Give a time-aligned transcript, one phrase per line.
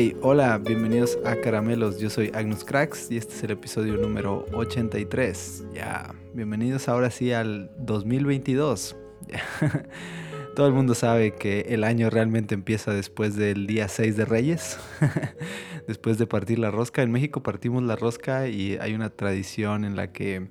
[0.00, 1.98] Hey, hola, bienvenidos a Caramelos.
[1.98, 5.64] Yo soy Agnus Cracks y este es el episodio número 83.
[5.74, 8.94] Ya, bienvenidos ahora sí al 2022.
[10.54, 14.78] Todo el mundo sabe que el año realmente empieza después del día 6 de Reyes,
[15.88, 17.02] después de partir la rosca.
[17.02, 20.46] En México partimos la rosca y hay una tradición en la que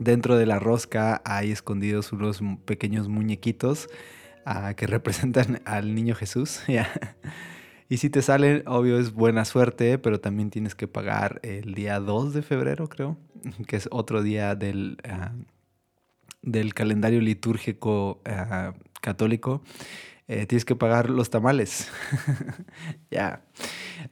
[0.00, 3.88] dentro de la rosca hay escondidos unos pequeños muñequitos
[4.46, 6.60] uh, que representan al niño Jesús.
[7.88, 12.00] Y si te sale, obvio es buena suerte, pero también tienes que pagar el día
[12.00, 13.18] 2 de febrero, creo,
[13.66, 15.44] que es otro día del, uh,
[16.42, 19.62] del calendario litúrgico uh, católico.
[20.26, 21.90] Eh, tienes que pagar los tamales.
[23.10, 23.44] ya.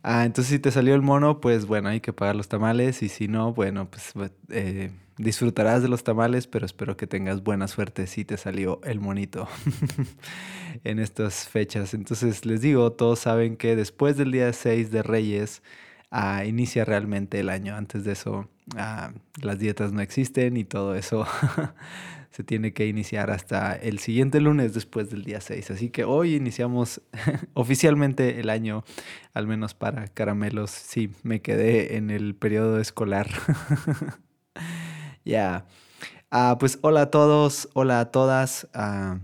[0.03, 3.09] Ah, entonces si te salió el mono, pues bueno, hay que pagar los tamales y
[3.09, 4.13] si no, bueno, pues
[4.51, 9.01] eh, disfrutarás de los tamales, pero espero que tengas buena suerte si te salió el
[9.01, 9.49] monito
[10.85, 11.95] en estas fechas.
[11.95, 15.63] Entonces les digo, todos saben que después del día 6 de Reyes
[16.11, 17.77] ah, inicia realmente el año.
[17.77, 21.27] Antes de eso, ah, las dietas no existen y todo eso
[22.31, 25.73] se tiene que iniciar hasta el siguiente lunes después del día 6.
[25.73, 27.03] Así que hoy iniciamos
[27.55, 28.85] oficialmente el año,
[29.35, 30.71] al menos para caramelos.
[30.71, 33.29] Sí, me quedé en el periodo escolar.
[35.25, 35.67] Ya.
[36.31, 36.57] Yeah.
[36.59, 38.67] Pues hola a todos, hola a todas.
[38.75, 39.19] Uh,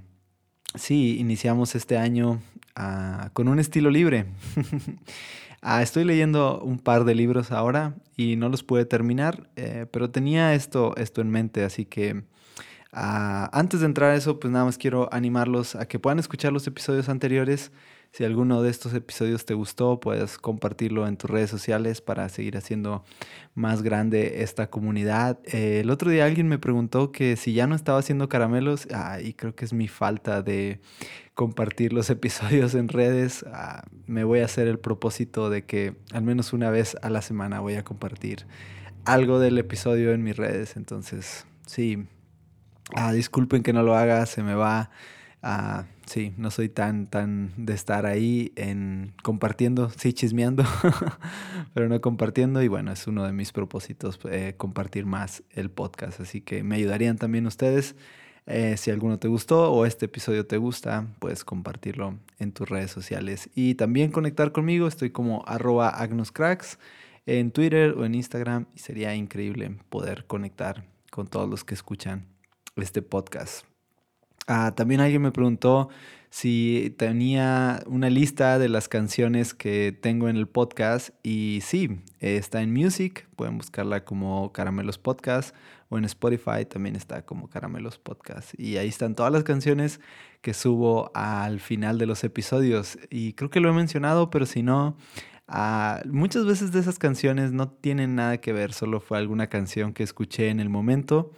[0.77, 2.41] sí, iniciamos este año
[2.79, 4.27] uh, con un estilo libre.
[5.83, 10.55] estoy leyendo un par de libros ahora y no los pude terminar, eh, pero tenía
[10.55, 12.25] esto, esto en mente, así que
[12.93, 16.67] antes de entrar a eso, pues nada más quiero animarlos a que puedan escuchar los
[16.67, 17.71] episodios anteriores.
[18.11, 22.57] Si alguno de estos episodios te gustó, puedes compartirlo en tus redes sociales para seguir
[22.57, 23.05] haciendo
[23.55, 25.39] más grande esta comunidad.
[25.45, 29.21] Eh, el otro día alguien me preguntó que si ya no estaba haciendo caramelos, ah,
[29.21, 30.81] y creo que es mi falta de
[31.35, 33.45] compartir los episodios en redes.
[33.53, 37.23] Ah, me voy a hacer el propósito de que al menos una vez a la
[37.23, 38.47] semana voy a compartir
[39.05, 40.77] algo del episodio en mis redes.
[40.77, 42.09] Entonces, sí,
[42.95, 44.91] Ah, disculpen que no lo haga, se me va.
[45.41, 50.65] Ah, sí, no soy tan, tan de estar ahí en compartiendo, sí, chismeando,
[51.75, 52.63] pero no compartiendo.
[52.63, 56.21] Y bueno, es uno de mis propósitos eh, compartir más el podcast.
[56.21, 57.95] Así que me ayudarían también ustedes.
[58.47, 62.91] Eh, si alguno te gustó o este episodio te gusta, puedes compartirlo en tus redes
[62.91, 63.49] sociales.
[63.55, 66.79] Y también conectar conmigo, estoy como arroba agnoscracks
[67.27, 68.67] en Twitter o en Instagram.
[68.75, 72.27] Y sería increíble poder conectar con todos los que escuchan
[72.77, 73.65] este podcast.
[74.51, 75.91] Ah, también alguien me preguntó
[76.31, 82.63] si tenía una lista de las canciones que tengo en el podcast y sí, está
[82.63, 85.55] en Music, pueden buscarla como Caramelos Podcast
[85.91, 88.59] o en Spotify también está como Caramelos Podcast.
[88.59, 90.01] Y ahí están todas las canciones
[90.41, 92.99] que subo al final de los episodios.
[93.11, 94.97] Y creo que lo he mencionado, pero si no,
[95.49, 99.93] uh, muchas veces de esas canciones no tienen nada que ver, solo fue alguna canción
[99.93, 101.33] que escuché en el momento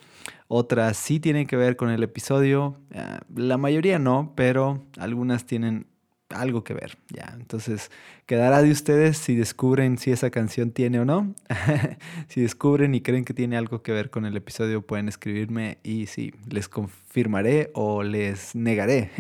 [0.53, 5.87] otras sí tienen que ver con el episodio, ah, la mayoría no, pero algunas tienen
[6.29, 7.37] algo que ver, ya.
[7.39, 7.91] Entonces,
[8.27, 11.37] quedará de ustedes si descubren si esa canción tiene o no.
[12.29, 16.07] si descubren y creen que tiene algo que ver con el episodio, pueden escribirme y
[16.07, 19.13] sí, les confirmaré o les negaré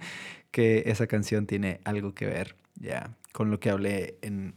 [0.50, 4.54] que esa canción tiene algo que ver, ya, con lo que hablé en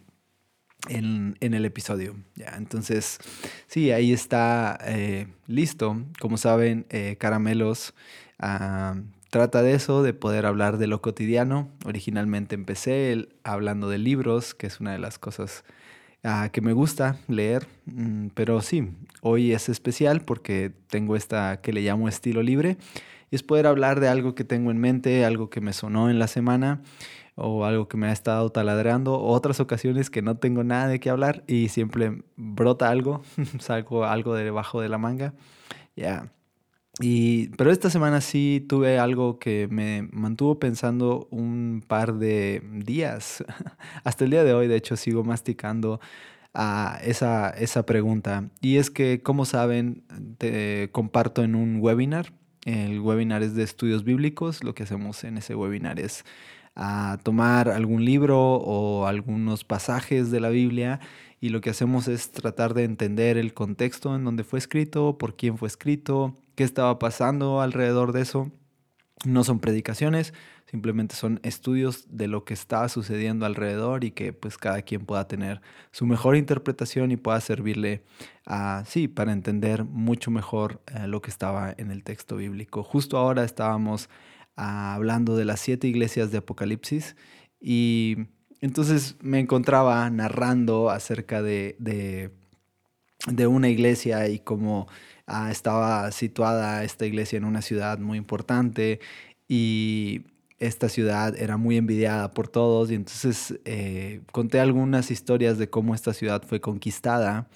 [0.90, 2.16] en, el episodio.
[2.36, 2.54] ¿ya?
[2.58, 3.20] Entonces,
[3.68, 6.04] sí, ahí está eh, listo.
[6.20, 7.94] Como saben, eh, Caramelos
[8.40, 8.96] ah,
[9.30, 11.70] trata de eso, de poder hablar de lo cotidiano.
[11.86, 15.64] Originalmente empecé hablando de libros, que es una de las cosas
[16.24, 17.68] ah, que me gusta leer.
[17.86, 18.90] Mm, pero sí,
[19.22, 22.78] hoy es especial porque tengo esta que le llamo estilo libre.
[23.30, 26.20] Y es poder hablar de algo que tengo en mente, algo que me sonó en
[26.20, 26.82] la semana
[27.42, 31.10] o algo que me ha estado taladrando, otras ocasiones que no tengo nada de qué
[31.10, 33.22] hablar y siempre brota algo,
[33.60, 35.34] salgo algo debajo de la manga.
[35.96, 36.32] Ya.
[37.00, 43.44] Y, pero esta semana sí tuve algo que me mantuvo pensando un par de días.
[44.04, 46.00] Hasta el día de hoy, de hecho, sigo masticando
[46.54, 48.50] a esa, esa pregunta.
[48.62, 50.04] Y es que, como saben,
[50.38, 52.34] te comparto en un webinar.
[52.66, 54.64] El webinar es de estudios bíblicos.
[54.64, 56.26] Lo que hacemos en ese webinar es
[56.76, 61.00] a tomar algún libro o algunos pasajes de la Biblia
[61.42, 65.36] y lo que hacemos es tratar de entender el contexto en donde fue escrito, por
[65.36, 68.52] quién fue escrito, qué estaba pasando alrededor de eso.
[69.26, 70.34] No son predicaciones,
[70.66, 75.28] simplemente son estudios de lo que está sucediendo alrededor y que pues cada quien pueda
[75.28, 78.04] tener su mejor interpretación y pueda servirle
[78.46, 82.84] a, sí, para entender mucho mejor eh, lo que estaba en el texto bíblico.
[82.84, 84.10] Justo ahora estábamos
[84.56, 87.16] hablando de las siete iglesias de Apocalipsis
[87.60, 88.18] y
[88.62, 94.88] entonces me encontraba narrando acerca de, de, una iglesia y cómo
[95.26, 99.00] ah, estaba situada esta iglesia en una ciudad muy importante
[99.48, 100.22] y
[100.60, 105.96] esta ciudad era muy envidiada por todos y entonces eh, conté algunas historias de cómo
[105.96, 107.48] esta ciudad fue conquistada.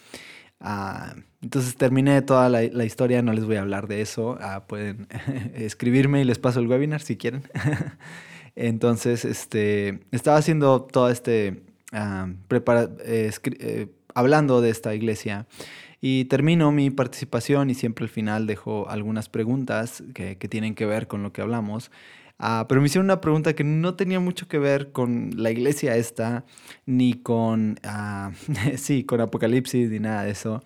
[0.68, 4.36] Ah, entonces terminé toda la, historia, no les voy a hablar de eso.
[4.40, 5.06] Ah, pueden
[5.54, 7.44] escribirme y les paso el webinar si quieren.
[8.56, 15.46] entonces, este, estaba haciendo todo este, ah, eh, eh, hablando de esta iglesia.
[16.00, 20.84] Y termino mi participación y siempre al final dejo algunas preguntas que, que tienen que
[20.84, 21.92] ver con lo que hablamos.
[22.38, 25.96] Ah, pero me hicieron una pregunta que no tenía mucho que ver con la iglesia
[25.96, 26.44] esta,
[26.84, 28.32] ni con, ah,
[28.76, 30.62] sí, con Apocalipsis, ni nada de eso.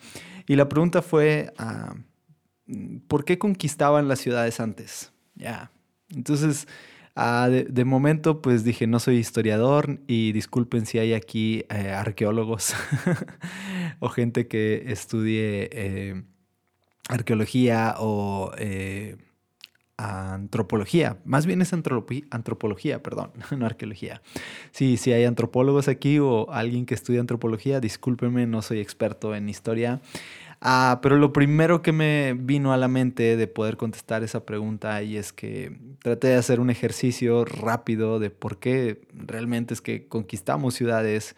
[0.46, 1.94] Y la pregunta fue, ah,
[3.08, 5.12] ¿por qué conquistaban las ciudades antes?
[5.36, 5.70] Ya.
[6.10, 6.66] Entonces,
[7.14, 12.74] de, momento, pues dije, no soy historiador y disculpen si hay aquí eh, arqueólogos
[14.00, 16.22] o gente que estudie eh,
[17.08, 18.52] arqueología o...
[18.58, 19.16] Eh,
[20.00, 21.18] antropología.
[21.24, 24.22] Más bien es antropología, perdón, no arqueología.
[24.72, 29.48] Sí, si hay antropólogos aquí o alguien que estudia antropología, discúlpenme, no soy experto en
[29.48, 30.00] historia.
[30.62, 35.02] Ah, pero lo primero que me vino a la mente de poder contestar esa pregunta
[35.02, 40.06] y es que traté de hacer un ejercicio rápido de por qué realmente es que
[40.06, 41.34] conquistamos ciudades.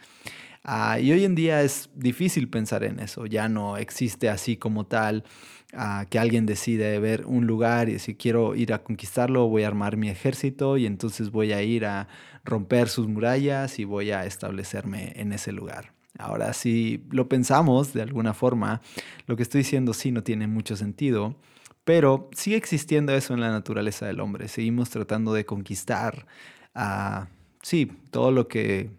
[0.64, 4.86] Ah, y hoy en día es difícil pensar en eso, ya no existe así como
[4.86, 5.24] tal
[5.72, 9.68] a que alguien decide ver un lugar y si quiero ir a conquistarlo, voy a
[9.68, 12.08] armar mi ejército y entonces voy a ir a
[12.44, 15.92] romper sus murallas y voy a establecerme en ese lugar.
[16.18, 18.82] Ahora, si lo pensamos de alguna forma,
[19.26, 21.36] lo que estoy diciendo sí no tiene mucho sentido,
[21.84, 24.48] pero sigue existiendo eso en la naturaleza del hombre.
[24.48, 26.26] Seguimos tratando de conquistar,
[26.74, 27.28] a
[27.62, 28.90] sí, todo lo que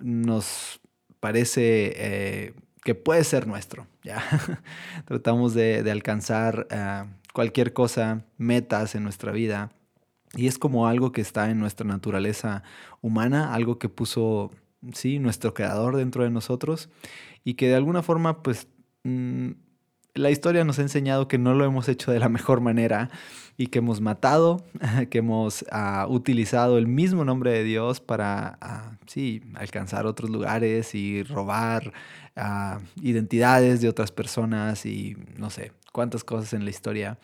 [0.00, 0.80] nos
[1.20, 3.86] parece eh, que puede ser nuestro.
[4.02, 4.22] ¿ya?
[5.06, 9.70] Tratamos de, alcanzar eh, cualquier cosa, metas en nuestra vida.
[10.34, 12.62] Y es como algo que está en nuestra naturaleza
[13.00, 14.50] humana, algo que puso,
[14.94, 16.88] sí, nuestro creador dentro de nosotros
[17.44, 18.66] y que de alguna forma, pues,
[19.04, 19.50] mm,
[20.14, 23.10] la historia nos ha enseñado que no lo hemos hecho de la mejor manera
[23.56, 24.64] y que hemos matado,
[25.10, 30.94] que hemos ah, utilizado el mismo nombre de Dios para, ah, sí, alcanzar otros lugares
[30.94, 31.92] y robar
[32.36, 37.18] ah, identidades de otras personas y no sé cuántas cosas en la historia.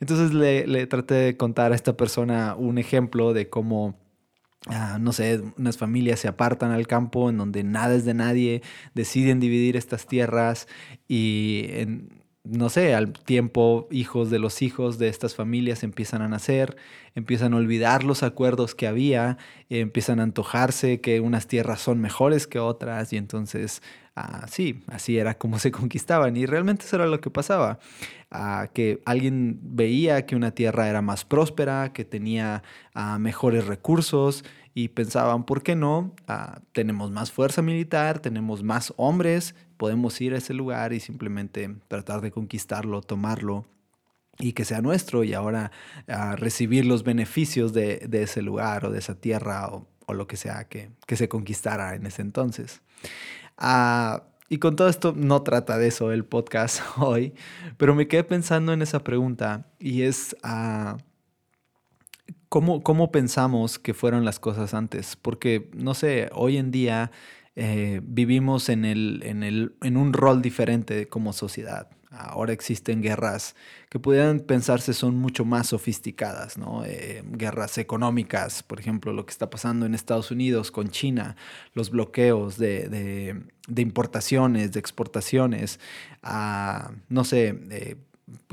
[0.00, 3.98] Entonces le, le traté de contar a esta persona un ejemplo de cómo...
[5.00, 8.62] no sé, unas familias se apartan al campo en donde nada es de nadie,
[8.94, 10.68] deciden dividir estas tierras
[11.08, 16.28] y en, no sé, al tiempo hijos de los hijos de estas familias empiezan a
[16.28, 16.76] nacer,
[17.14, 19.36] empiezan a olvidar los acuerdos que había,
[19.68, 23.82] empiezan a antojarse que unas tierras son mejores que otras y entonces,
[24.16, 27.78] ah, sí, así era como se conquistaban y realmente eso era lo que pasaba,
[28.30, 32.62] ah, que alguien veía que una tierra era más próspera, que tenía
[32.94, 36.14] ah, mejores recursos y pensaban, ¿por qué no?
[36.72, 42.20] tenemos más fuerza militar, tenemos más hombres, podemos ir a ese lugar y simplemente tratar
[42.20, 43.64] de conquistarlo, tomarlo
[44.38, 45.72] y que sea nuestro y ahora
[46.36, 50.90] recibir los beneficios de, ese lugar o de esa tierra o, lo que sea que,
[51.08, 52.82] se conquistara en ese entonces.
[53.56, 57.32] Ah, y con todo esto no trata de eso el podcast hoy,
[57.78, 60.98] pero me quedé pensando en esa pregunta y es ah,
[62.50, 65.16] ¿cómo, ¿cómo pensamos que fueron las cosas antes?
[65.16, 67.12] Porque, no sé, hoy en día
[67.56, 71.88] eh, vivimos en, el, en, el, en un rol diferente como sociedad.
[72.12, 73.54] Ahora existen guerras
[73.88, 76.84] que pudieran pensarse son mucho más sofisticadas, ¿no?
[76.84, 81.36] Eh, guerras económicas, por ejemplo, lo que está pasando en Estados Unidos con China,
[81.72, 85.78] los bloqueos de, de, de importaciones, de exportaciones,
[86.20, 87.96] a, no sé, eh,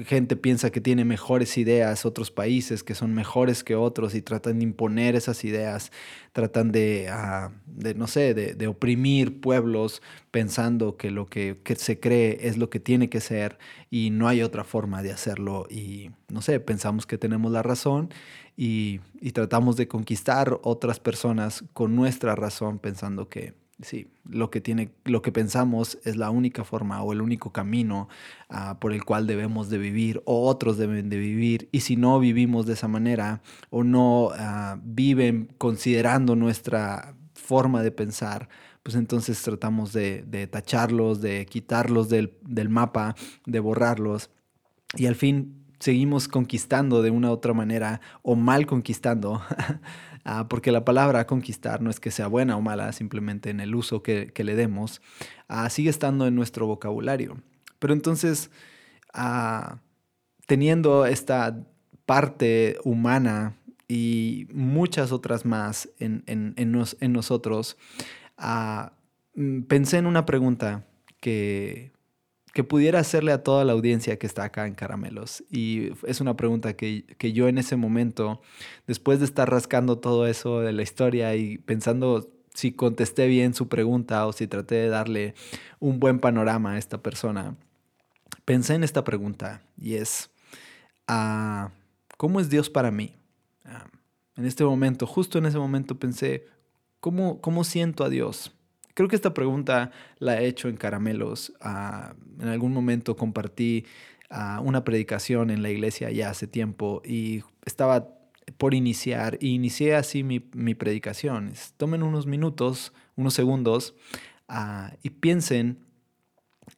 [0.06, 4.60] gente piensa que tiene mejores ideas, otros países que son mejores que otros y tratan
[4.60, 5.92] de imponer esas ideas,
[6.34, 7.52] tratan de, ah,
[7.96, 13.10] no sé, de, oprimir pueblos pensando que lo que, se cree es lo que tiene
[13.10, 13.58] que ser
[13.90, 18.10] y no hay otra forma de hacerlo y, no sé, pensamos que tenemos la razón
[18.56, 19.00] y
[19.34, 25.22] tratamos de conquistar otras personas con nuestra razón pensando que sí, lo que, tiene, lo
[25.22, 28.10] que pensamos es la única forma o el único camino
[28.50, 31.70] ah, por el cual debemos de vivir o otros deben de vivir.
[31.72, 37.92] Y si no vivimos de esa manera o no ah, viven considerando nuestra forma de
[37.92, 38.50] pensar,
[38.84, 43.16] pues entonces tratamos de, tacharlos, de quitarlos del, del mapa,
[43.46, 44.32] de borrarlos.
[44.96, 49.42] Y al fin seguimos conquistando de una otra manera o mal conquistando,
[50.28, 53.74] ah, porque la palabra conquistar no es que sea buena o mala, simplemente en el
[53.74, 55.02] uso que, le demos,
[55.48, 57.38] ah, sigue estando en nuestro vocabulario.
[57.80, 58.52] Pero entonces,
[59.14, 59.80] ah,
[60.46, 61.66] teniendo esta
[62.06, 63.58] parte humana
[63.88, 67.78] y muchas otras más en, en nosotros,
[69.34, 70.86] mm, pensé en una pregunta
[71.20, 71.97] que
[72.58, 75.44] que pudiera hacerle a toda la audiencia que está acá en Caramelos.
[75.52, 78.42] Y es una pregunta que, yo en ese momento,
[78.88, 83.68] después de estar rascando todo eso de la historia y pensando si contesté bien su
[83.68, 85.36] pregunta o si traté de darle
[85.80, 87.56] un buen panorama a esta persona,
[88.44, 90.32] pensé en esta pregunta y es,
[91.08, 91.70] ah,
[92.18, 93.14] ¿cómo es Dios para mí?
[93.66, 93.86] Ah,
[94.36, 96.48] en este momento, justo en ese momento pensé,
[97.02, 98.52] ¿cómo, cómo siento a Dios?
[98.98, 101.54] Creo que esta pregunta la he hecho en Caramelos.
[101.62, 103.86] Ah, en algún momento compartí
[104.32, 108.08] ah, una predicación en la iglesia ya hace tiempo y estaba
[108.58, 111.54] por iniciar y inicié así mi, predicación.
[111.78, 113.94] Tomen unos minutos, unos segundos
[114.48, 115.78] ah, y piensen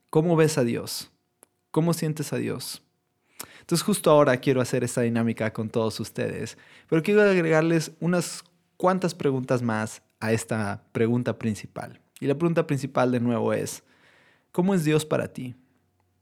[0.09, 1.13] cómo ves a Dios,
[1.71, 2.81] cómo sientes a Dios.
[3.61, 6.57] Entonces justo ahora quiero hacer esta dinámica con todos ustedes,
[6.89, 8.43] pero quiero agregarles unas
[8.75, 12.01] cuantas preguntas más a esta pregunta principal.
[12.19, 13.83] Y la pregunta principal de nuevo es,
[14.51, 15.55] ¿cómo es Dios para ti?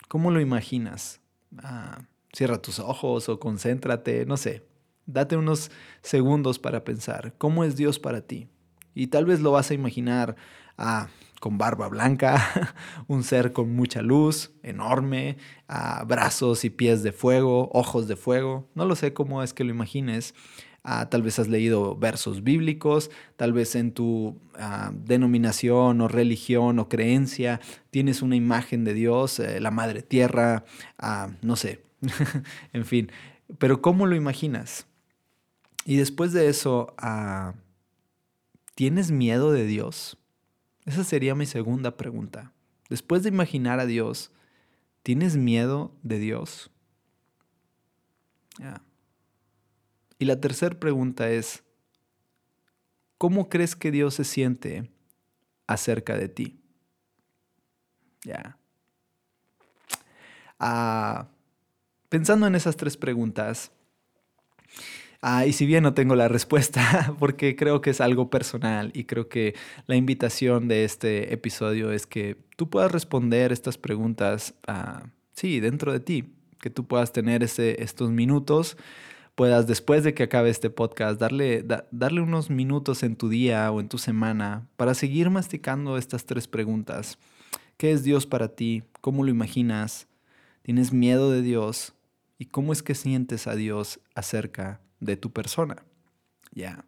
[0.07, 1.19] ¿Cómo lo imaginas?
[1.57, 2.01] Ah,
[2.33, 4.65] cierra tus ojos o concéntrate, no sé.
[5.05, 8.49] Date unos segundos para pensar, ¿cómo es Dios para ti?
[8.93, 10.35] Y tal vez lo vas a imaginar
[10.77, 11.07] ah,
[11.39, 12.73] con barba blanca,
[13.07, 15.37] un ser con mucha luz, enorme,
[15.67, 18.67] ah, brazos y pies de fuego, ojos de fuego.
[18.75, 20.35] No lo sé cómo es que lo imagines,
[20.83, 26.79] Ah, tal vez has leído versos bíblicos, tal vez en tu ah, denominación o religión
[26.79, 30.63] o creencia tienes una imagen de Dios, eh, la madre tierra,
[30.97, 31.83] ah, no sé,
[32.73, 33.11] en fin,
[33.57, 34.87] pero ¿cómo lo imaginas?
[35.83, 36.93] Y después de eso,
[38.75, 40.17] ¿tienes miedo de Dios?
[40.85, 42.53] Esa sería mi segunda pregunta.
[42.89, 44.31] Después de imaginar a Dios,
[45.03, 46.71] ¿tienes miedo de Dios?
[50.19, 51.63] Y la tercera pregunta es,
[53.17, 54.89] ¿cómo crees que Dios se siente
[55.67, 56.59] acerca de ti?
[58.23, 58.57] Ya.
[60.59, 61.27] Ah,
[62.09, 63.71] pensando en esas tres preguntas,
[65.21, 69.03] ah, y si bien no tengo la respuesta, porque creo que es algo personal y
[69.03, 69.55] creo que
[69.85, 75.93] la invitación de este episodio es que tú puedas responder estas preguntas, ah, sí, dentro
[75.93, 78.77] de ti, que tú puedas tener ese, estos minutos
[79.37, 83.79] puedas después de que acabe este podcast darle, darle unos minutos en tu día o
[83.79, 87.19] en tu semana para seguir masticando estas tres preguntas.
[87.77, 88.81] ¿Qué es Dios para ti?
[88.99, 90.07] ¿Cómo lo imaginas?
[90.63, 91.93] ¿Tienes miedo de Dios?
[92.39, 95.85] ¿Y cómo es que sientes a Dios acerca de tu persona?
[96.51, 96.83] Ya.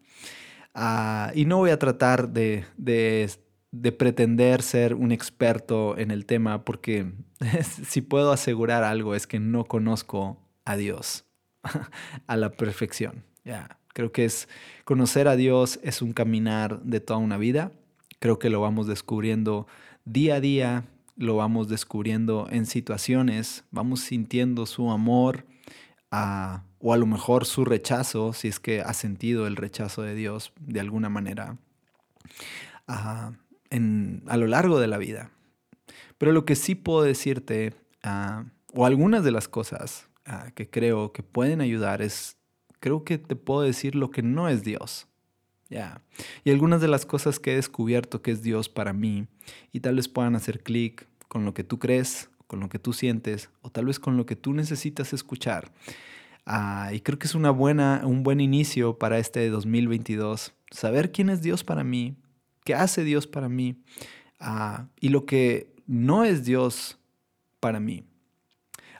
[0.74, 6.65] Ah, y no voy a tratar de, de pretender ser un experto en el tema
[6.65, 7.13] porque
[7.88, 11.28] si puedo asegurar algo es que no conozco a Dios.
[12.27, 13.23] a la perfección.
[13.93, 14.47] Creo que es
[14.85, 17.71] conocer a Dios es un caminar de toda una vida.
[18.19, 19.67] Creo que lo vamos descubriendo
[20.05, 20.85] día a día,
[21.15, 25.45] lo vamos descubriendo en situaciones, vamos sintiendo su amor
[26.11, 30.53] o a lo mejor su rechazo, si es que ha sentido el rechazo de Dios
[30.59, 31.57] de alguna manera
[32.87, 33.31] a
[33.71, 35.31] lo largo de la vida.
[36.17, 37.73] Pero lo que sí puedo decirte,
[38.73, 42.38] o algunas de las cosas Ah, que creo que pueden ayudar es,
[42.79, 45.07] creo que te puedo decir lo que no es Dios.
[45.69, 46.03] Ya.
[46.43, 49.25] Y algunas de las cosas que he descubierto que es Dios para mí,
[49.71, 52.93] y tal vez puedan hacer clic con lo que tú crees, con lo que tú
[52.93, 55.71] sientes, o tal vez con lo que tú necesitas escuchar.
[56.45, 60.53] Ah, y creo que es una buena, un buen inicio para este 2022.
[60.69, 62.15] Saber quién es Dios para mí,
[62.65, 63.81] qué hace Dios para mí,
[64.39, 67.00] ah, y lo que no es Dios
[67.59, 68.08] para mí.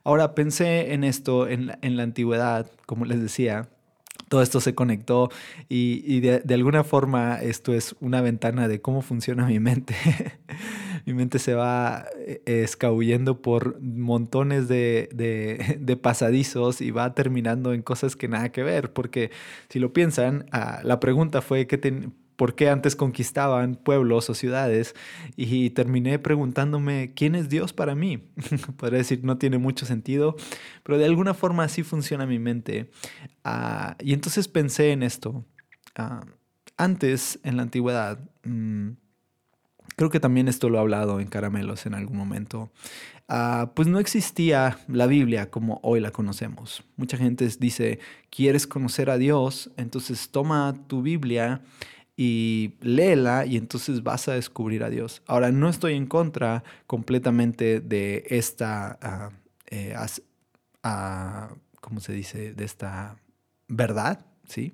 [0.04, 3.70] Ahora pensé en esto en la, antigüedad, como les decía,
[4.28, 5.30] todo esto se conectó
[5.68, 9.96] y, de, alguna forma esto es una ventana de cómo funciona mi mente.
[11.06, 17.82] mi mente se va eh, escabullendo por montones de, de, pasadizos y va terminando en
[17.82, 19.32] cosas que nada que ver, porque
[19.70, 21.78] si lo piensan, ah, la pregunta fue, ¿qué,
[22.40, 24.96] por qué antes conquistaban pueblos o ciudades
[25.36, 28.30] y terminé preguntándome quién es Dios para mí.
[28.78, 30.38] Podría decir, no tiene mucho sentido,
[30.84, 32.92] pero de alguna forma así funciona mi mente.
[33.44, 35.44] Ah, y entonces pensé en esto.
[35.98, 36.22] Ah,
[36.78, 38.92] antes, en la antigüedad, mm,
[39.98, 42.72] creo que también esto lo he hablado en Caramelos en algún momento,
[43.28, 46.86] ah, pues no existía la Biblia como hoy la conocemos.
[46.96, 49.72] Mucha gente dice, ¿quieres conocer a Dios?
[49.76, 51.64] Entonces toma tu Biblia
[52.22, 55.22] y léela y entonces vas a descubrir a Dios.
[55.26, 59.30] Ahora, no estoy en contra completamente de esta, ah,
[59.68, 59.96] eh,
[60.84, 61.50] ah,
[61.80, 62.54] ¿cómo se dice?
[62.54, 63.16] De esta
[63.70, 64.74] verdad, ¿sí?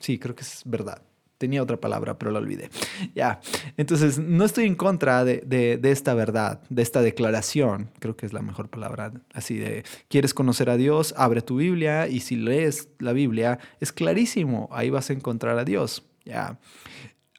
[0.00, 1.00] sí, creo que es verdad.
[1.38, 2.70] Tenía otra palabra, pero la olvidé.
[3.14, 3.40] Ya,
[3.76, 8.32] entonces no estoy en contra de, de, esta verdad, de esta declaración, creo que es
[8.32, 12.88] la mejor palabra, así de, quieres conocer a Dios, abre tu Biblia y si lees
[12.98, 16.02] la Biblia, es clarísimo, ahí vas a encontrar a Dios.
[16.26, 16.58] Ya.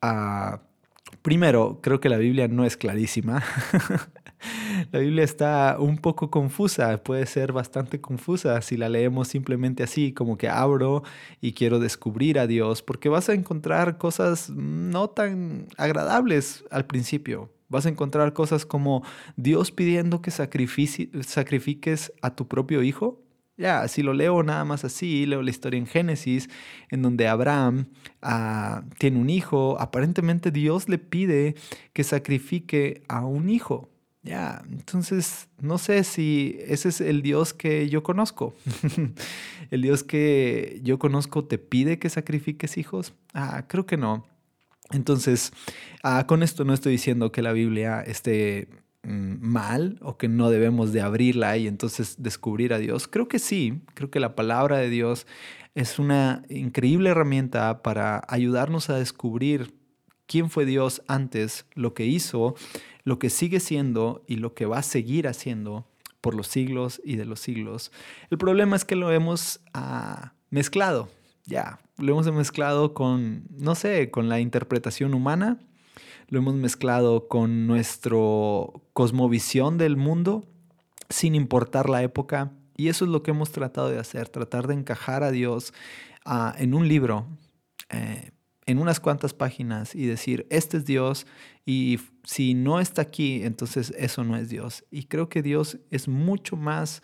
[0.02, 0.62] Ah,
[1.22, 3.44] primero, creo que la Biblia no es clarísima.
[4.92, 10.14] la Biblia está un poco confusa, puede ser bastante confusa si la leemos simplemente así,
[10.14, 11.04] como que abro
[11.42, 17.52] y quiero descubrir a Dios, porque vas a encontrar cosas no tan agradables al principio.
[17.70, 19.04] Vas a encontrar cosas como
[19.36, 23.27] Dios pidiendo que sacrifiques a tu propio hijo
[23.58, 26.50] ya, si lo leo nada más así, leo la historia en Génesis,
[26.90, 27.88] en donde Abraham
[28.22, 31.56] ah, tiene un hijo, aparentemente Dios le pide
[31.94, 33.90] que sacrifique a un hijo.
[34.24, 38.54] Ya, entonces no sé si ese es el Dios que yo conozco.
[39.72, 43.14] el Dios que yo conozco te pide que sacrifiques hijos.
[43.34, 44.26] Ah, creo que no.
[44.92, 45.52] Entonces,
[46.04, 48.68] ah, con esto no estoy diciendo que la Biblia esté
[49.08, 53.08] mal o que no debemos de abrirla y entonces descubrir a Dios.
[53.08, 55.26] Creo que sí, creo que la palabra de Dios
[55.76, 59.74] es una increíble herramienta para ayudarnos a descubrir
[60.26, 62.56] quién fue Dios antes, lo que hizo,
[63.04, 65.88] lo que sigue siendo y lo que va a seguir haciendo
[66.20, 67.92] por los siglos y de los siglos.
[68.30, 71.10] El problema es que lo hemos ah, mezclado,
[71.46, 75.60] ya, lo hemos mezclado con, no sé, con la interpretación humana
[76.28, 78.18] lo hemos mezclado con nuestra
[78.94, 80.46] cosmovisión del mundo,
[81.10, 82.52] sin importar la época.
[82.76, 85.74] Y eso es lo que hemos tratado de hacer, tratar de encajar a Dios
[86.26, 87.26] ah, en un libro,
[87.90, 88.32] eh,
[88.66, 91.26] en unas cuantas páginas y decir, este es Dios
[91.66, 94.86] y si no está aquí, entonces eso no es Dios.
[94.92, 97.02] Y creo que Dios es mucho más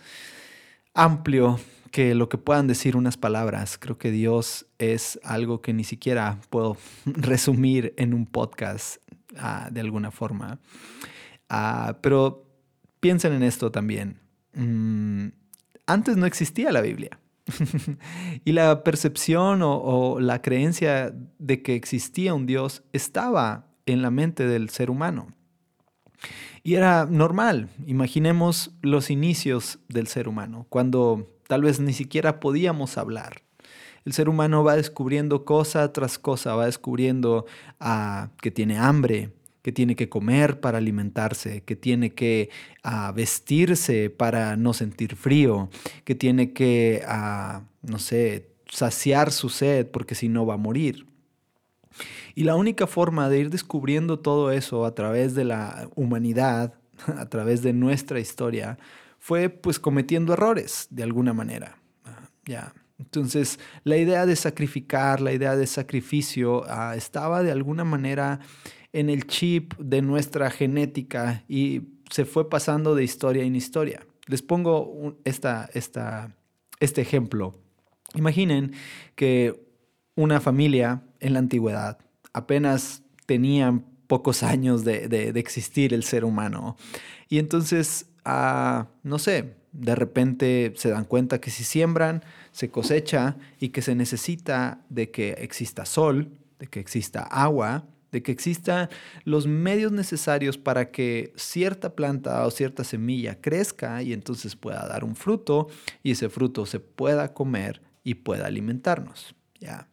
[0.94, 1.60] amplio
[1.92, 3.78] que lo que puedan decir unas palabras.
[3.78, 8.98] Creo que Dios es algo que ni siquiera puedo resumir en un podcast
[9.72, 10.60] De alguna forma.
[11.50, 12.48] Ah, pero
[13.00, 14.20] piensen en esto también.
[14.54, 15.30] Mm,
[15.86, 17.20] antes no existía la Biblia.
[18.46, 24.48] y la percepción o, la creencia de que existía un Dios estaba en la mente
[24.48, 25.28] del ser humano.
[26.64, 27.70] Y era normal.
[27.86, 33.42] Imaginemos los inicios del ser humano, cuando tal vez ni siquiera podíamos hablar
[34.06, 37.46] el ser humano va descubriendo cosa tras cosa, va descubriendo
[37.80, 42.50] ah, que tiene hambre, que tiene que comer para alimentarse, que tiene que
[42.84, 45.70] ah, vestirse para no sentir frío,
[46.04, 51.08] que tiene que, ah, no sé, saciar su sed porque si no va a morir.
[52.36, 56.74] Y la única forma de ir descubriendo todo eso a través de la humanidad,
[57.18, 58.78] a través de nuestra historia,
[59.18, 61.78] fue pues cometiendo errores de alguna manera.
[62.46, 62.74] ya.
[63.04, 68.40] Entonces, la idea de sacrificar, la idea de sacrificio, ah, estaba de alguna manera
[68.94, 74.06] en el chip de nuestra genética y se fue pasando de historia en historia.
[74.28, 77.60] Les pongo esta, este ejemplo.
[78.14, 78.74] Imaginen
[79.16, 79.68] que
[80.16, 81.98] una familia en la antigüedad
[82.32, 86.78] apenas tenían pocos años de, existir el ser humano.
[87.28, 93.36] Y entonces, ah, no sé, de repente se dan cuenta que si siembran, se cosecha
[93.60, 98.90] y que se necesita de que exista sol, de que exista agua, de que existan
[99.26, 105.04] los medios necesarios para que cierta planta o cierta semilla crezca y entonces pueda dar
[105.04, 105.68] un fruto
[106.04, 109.36] y ese fruto se pueda comer y pueda alimentarnos.
[109.60, 109.90] ¿ya?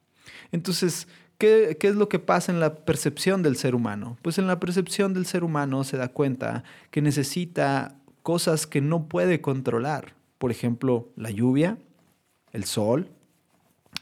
[0.52, 4.18] Entonces, ¿qué, ¿qué es lo que pasa en la percepción del ser humano?
[4.20, 9.08] Pues en la percepción del ser humano se da cuenta que necesita cosas que no
[9.08, 10.14] puede controlar.
[10.36, 11.78] Por ejemplo, la lluvia,
[12.52, 13.10] el sol,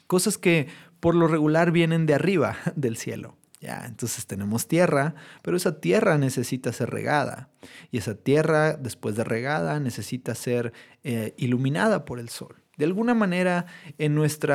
[0.07, 0.69] cosas que
[1.01, 3.37] por lo regular vienen de arriba del cielo.
[3.61, 7.49] Ya, entonces tenemos tierra, pero esa tierra necesita ser regada.
[7.91, 12.63] Y esa tierra, después de regada, necesita ser eh, iluminada por el sol.
[12.77, 13.67] De alguna manera,
[13.99, 14.55] en nuestro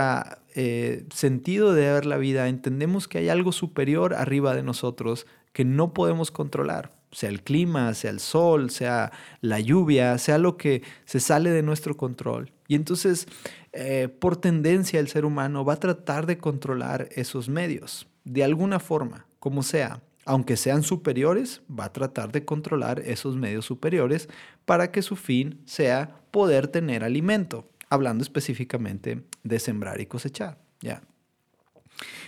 [0.56, 5.65] eh, sentido de ver la vida, entendemos que hay algo superior arriba de nosotros que
[5.65, 10.82] no podemos controlar sea el clima, sea el sol, sea la lluvia, sea lo que
[11.06, 12.51] se sale de nuestro control.
[12.73, 13.27] Y entonces,
[13.71, 18.79] eh, por tendencia, el ser humano va a tratar de controlar esos medios, de alguna
[18.79, 20.01] forma, como sea.
[20.25, 24.29] aunque sean superiores, va a tratar de controlar esos medios superiores
[24.65, 31.03] para que su fin sea poder tener alimento, hablando específicamente de sembrar y cosechar, ¿ya?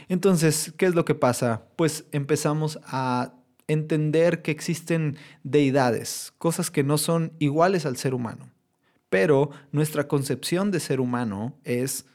[0.09, 1.63] Entonces, ¿qué es lo que pasa?
[1.77, 3.33] Pues empezamos a
[3.67, 8.51] entender que existen deidades, cosas que no son iguales al ser humano.
[9.15, 12.05] Pero nuestra concepción de ser humano es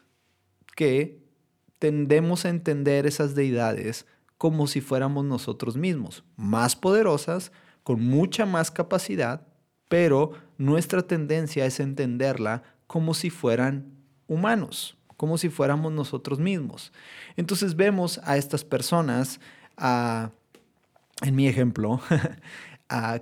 [0.75, 1.19] que
[1.79, 4.05] tendemos a entender esas deidades
[4.37, 9.47] como si fuéramos nosotros mismos, más poderosas, con mucha más capacidad,
[9.89, 13.95] pero nuestra tendencia es entenderla como si fueran
[14.27, 16.93] humanos, como si fuéramos nosotros mismos.
[17.35, 19.39] Entonces vemos a estas personas,
[19.79, 21.99] en mi ejemplo,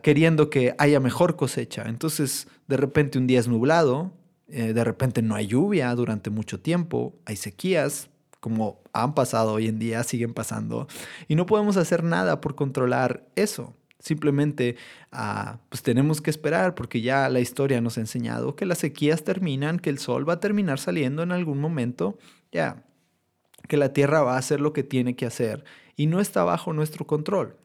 [0.02, 1.84] queriendo que haya mejor cosecha.
[1.88, 4.12] Entonces, de repente un día es nublado,
[4.48, 9.68] eh, de repente no hay lluvia durante mucho tiempo, hay sequías, como han pasado hoy
[9.68, 10.88] en día, siguen pasando,
[11.28, 13.76] y no podemos hacer nada por controlar eso.
[14.00, 14.78] Simplemente
[15.12, 19.26] ah, pues tenemos que esperar porque ya la historia nos ha enseñado que las sequías
[19.26, 22.18] terminan, que el sol va a terminar saliendo en algún momento,
[22.52, 22.86] ya,
[23.68, 25.66] que la tierra va a hacer lo que tiene que hacer
[25.98, 27.58] y no está bajo nuestro control.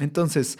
[0.00, 0.58] Entonces,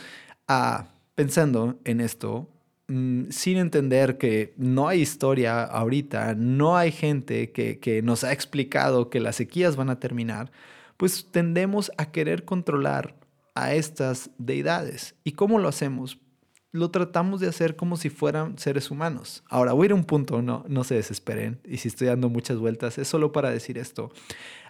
[0.49, 2.49] ah, pensando en esto,
[2.89, 8.33] mm, sin entender que no hay historia ahorita, no hay gente que, que nos ha
[8.33, 10.51] explicado que las sequías van a terminar,
[10.97, 13.15] pues tendemos a querer controlar
[13.55, 15.15] a estas deidades.
[15.25, 16.19] ¿Y cómo lo hacemos?
[16.73, 19.43] Lo tratamos de hacer como si fueran seres humanos.
[19.49, 22.29] Ahora, voy a ir a un punto, no, no se desesperen, y si estoy dando
[22.29, 24.13] muchas vueltas, es solo para decir esto.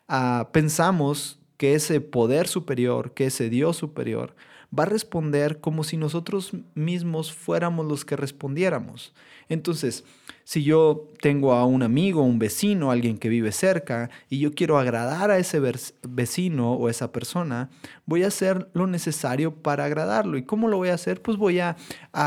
[0.08, 4.36] Ah, pensamos que ese poder superior, que ese Dios superior,
[4.76, 9.12] va a responder como si nosotros mismos fuéramos los que respondiéramos.
[9.48, 10.04] Entonces,
[10.44, 14.78] si yo tengo a un amigo, un vecino, alguien que vive cerca, y yo quiero
[14.78, 15.60] agradar a ese
[16.02, 17.70] vecino o esa persona,
[18.04, 20.38] voy a hacer lo necesario para agradarlo.
[20.38, 21.22] ¿Y cómo lo voy a hacer?
[21.22, 21.76] Pues voy a,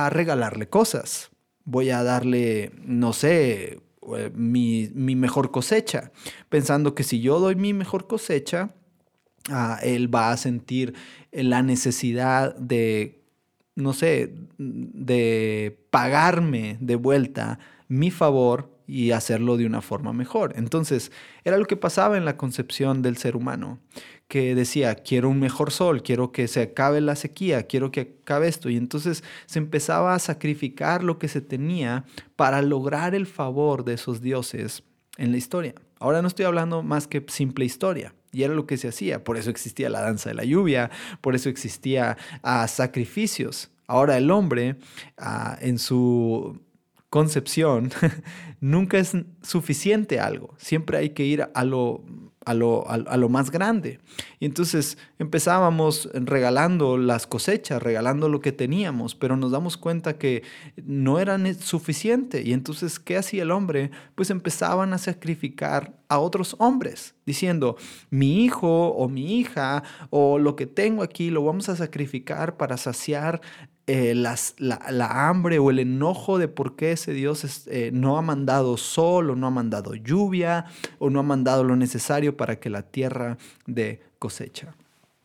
[0.10, 1.32] regalarle cosas.
[1.66, 3.80] Voy a darle, no sé,
[4.18, 6.12] eh, mi, mejor cosecha,
[6.50, 8.70] pensando que si yo doy mi mejor cosecha,
[9.52, 10.94] Ah, él va a sentir
[11.32, 13.22] la necesidad de,
[13.76, 20.54] no sé, de pagarme de vuelta mi favor y hacerlo de una forma mejor.
[20.56, 21.12] Entonces,
[21.44, 23.78] era lo que pasaba en la concepción del ser humano,
[24.28, 28.48] que decía, quiero un mejor sol, quiero que se acabe la sequía, quiero que acabe
[28.48, 28.70] esto.
[28.70, 33.94] Y entonces se empezaba a sacrificar lo que se tenía para lograr el favor de
[33.94, 34.84] esos dioses
[35.18, 35.76] en la historia.
[36.00, 38.16] Ahora no estoy hablando más que simple historia.
[38.32, 39.24] Y era lo que se hacía.
[39.24, 43.72] Por eso existía la danza de la lluvia, por eso existía ah, sacrificios.
[43.88, 44.76] Ahora el hombre,
[45.18, 46.62] ah, en su
[47.10, 47.92] concepción,
[48.62, 50.56] nunca es suficiente algo.
[50.58, 52.04] Siempre hay que ir a lo
[52.50, 54.00] a lo, más grande.
[54.40, 60.44] Y entonces empezábamos regalando las cosechas, regalando lo que teníamos, pero nos damos cuenta que
[60.84, 62.42] no era suficiente.
[62.42, 63.92] Y entonces, ¿qué hacía el hombre?
[64.16, 67.78] Pues empezaban a sacrificar a otros hombres, diciendo,
[68.10, 72.78] mi hijo o mi hija o lo que tengo aquí lo vamos a sacrificar para
[72.78, 73.42] saciar
[73.92, 74.38] eh, la,
[75.28, 79.36] hambre o el enojo de por qué ese Dios eh, no ha mandado sol o
[79.36, 80.66] no ha mandado lluvia
[81.00, 84.76] o no ha mandado lo necesario para que la tierra dé cosecha.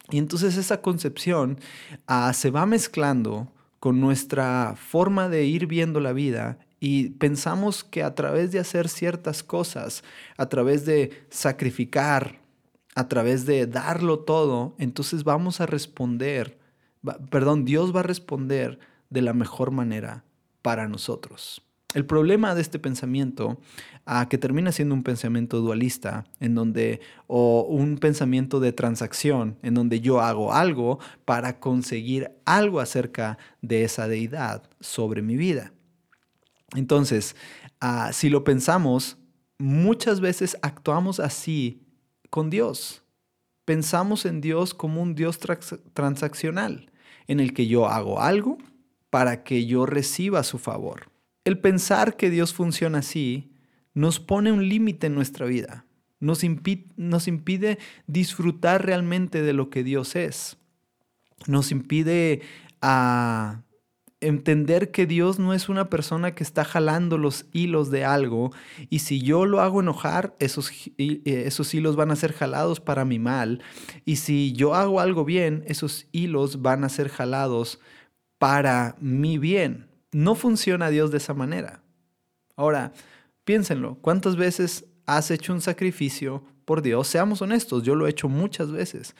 [0.09, 1.59] Y entonces esa concepción
[2.07, 8.03] ah, se va mezclando con nuestra forma de ir viendo la vida y pensamos que
[8.03, 10.05] a través de hacer ciertas cosas,
[10.38, 12.40] a través de sacrificar,
[12.94, 16.63] a través de darlo todo, entonces vamos a responder
[17.31, 18.79] perdón, Dios va a responder
[19.11, 20.25] de la mejor manera
[20.62, 21.62] para nosotros.
[21.95, 23.61] El problema de este pensamiento,
[24.05, 29.75] a que termina siendo un pensamiento dualista, en donde, o un pensamiento de transacción, en
[29.75, 35.73] donde yo hago algo para conseguir algo acerca de esa deidad sobre mi vida.
[36.75, 37.37] Entonces,
[37.81, 39.17] ah, si lo pensamos,
[39.59, 41.87] muchas veces actuamos así
[42.29, 43.05] con Dios.
[43.64, 45.38] Pensamos en Dios como un Dios
[45.93, 46.90] transaccional
[47.27, 48.59] en el que yo hago algo
[49.11, 51.11] para que yo reciba su favor.
[51.45, 53.53] El pensar que Dios funciona así
[53.93, 55.87] nos pone un límite en nuestra vida,
[56.19, 60.57] nos, impide disfrutar realmente de lo que Dios es,
[61.47, 62.43] nos impide
[62.81, 63.63] a ah,
[64.27, 68.53] entender que Dios no es una persona que está jalando los hilos de algo
[68.91, 73.05] y si yo lo hago enojar, esos, eh, esos hilos van a ser jalados para
[73.05, 73.63] mi mal
[74.05, 77.81] y si yo hago algo bien, esos hilos van a ser jalados
[78.39, 79.89] para mi bien.
[80.13, 81.83] No funciona Dios de esa manera.
[82.57, 82.93] Ahora,
[83.45, 88.29] piénsenlo, ¿cuántas veces has hecho un sacrificio por Dios, seamos honestos, yo lo he hecho
[88.29, 89.14] muchas veces.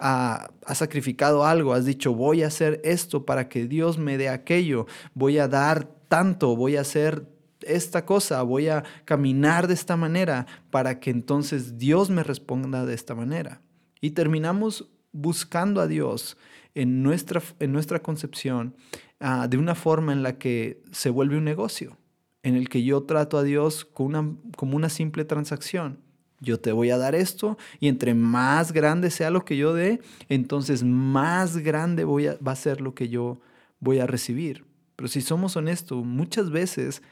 [0.00, 4.28] Ah, has sacrificado algo, has dicho, voy a hacer esto para que Dios me dé
[4.28, 7.26] aquello, voy a dar tanto, voy a hacer
[7.62, 12.94] esta cosa, voy a caminar de esta manera para que entonces Dios me responda de
[12.94, 13.60] esta manera.
[14.00, 16.36] Y terminamos buscando a Dios
[16.74, 18.76] en nuestra, en nuestra concepción
[19.20, 21.98] ah, de una forma en la que se vuelve un negocio,
[22.42, 26.00] en el que yo trato a Dios como una, como una simple transacción.
[26.40, 30.00] Yo te voy a dar esto y entre más grande sea lo que yo dé,
[30.28, 33.40] entonces más grande va a ser lo que yo
[33.80, 34.64] voy a recibir.
[34.96, 37.02] Pero si somos honestos, muchas veces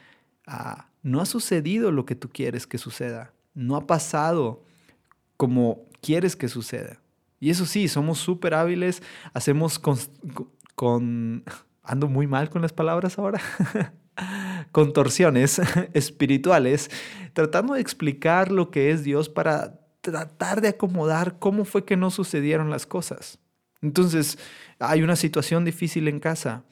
[0.45, 3.33] ah, no ha sucedido lo que tú quieres que suceda.
[3.53, 4.63] No ha pasado
[5.35, 6.99] como quieres que suceda.
[7.39, 11.43] Y eso sí, somos súper hábiles, hacemos con,
[11.83, 13.39] Ando muy mal con las palabras ahora.
[14.71, 15.61] contorsiones
[15.93, 16.89] espirituales,
[17.33, 22.11] tratando de explicar lo que es Dios para tratar de acomodar cómo fue que no
[22.11, 23.39] sucedieron las cosas.
[23.81, 24.37] Entonces,
[24.79, 26.63] hay una situación difícil en casa,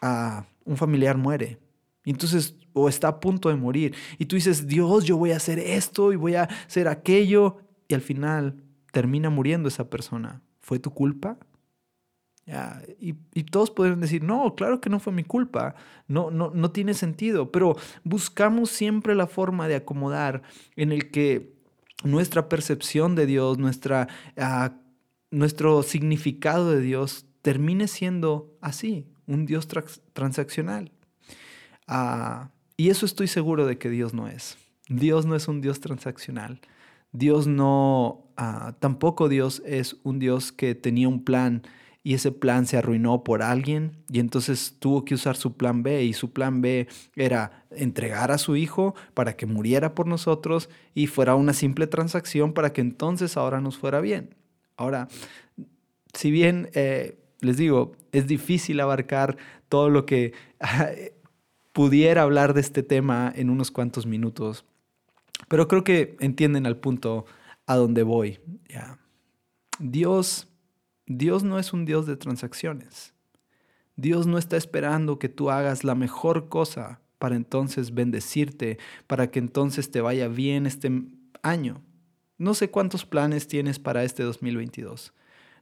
[0.00, 1.58] ah, un familiar muere,
[2.04, 5.58] entonces, o está a punto de morir, y tú dices, Dios, yo voy a hacer
[5.58, 8.62] esto y voy a hacer aquello, y al final
[8.92, 10.42] termina muriendo esa persona.
[10.60, 11.38] ¿Fue tu culpa?
[12.98, 15.74] Y, todos podrían decir, no, claro que no fue mi culpa,
[16.08, 20.42] no, no, no tiene sentido, pero buscamos siempre la forma de acomodar
[20.76, 21.54] en el que
[22.04, 24.74] nuestra percepción de Dios, nuestra, ah,
[25.30, 29.66] nuestro significado de Dios termine siendo así, un Dios
[30.12, 30.92] transaccional.
[31.86, 34.58] Ah, y eso estoy seguro de que Dios no es.
[34.88, 36.60] Dios no es un Dios transaccional.
[37.12, 41.62] Dios no, ah, tampoco Dios es un Dios que tenía un plan
[42.06, 46.04] y ese plan se arruinó por alguien y entonces tuvo que usar su plan B
[46.04, 46.86] y su plan B
[47.16, 52.52] era entregar a su hijo para que muriera por nosotros y fuera una simple transacción
[52.52, 54.34] para que entonces ahora nos fuera bien.
[54.76, 55.08] Ahora,
[56.12, 59.38] si bien eh, les digo, es difícil abarcar
[59.70, 60.34] todo lo que
[61.72, 64.66] pudiera hablar de este tema en unos cuantos minutos,
[65.48, 67.24] pero creo que entienden al punto
[67.66, 68.40] a donde voy.
[69.78, 70.53] Dios
[71.06, 73.14] Dios no es un Dios de transacciones.
[73.96, 79.38] Dios no está esperando que tú hagas la mejor cosa para entonces bendecirte, para que
[79.38, 80.90] entonces te vaya bien este
[81.42, 81.82] año.
[82.38, 85.12] No sé cuántos planes tienes para este 2022.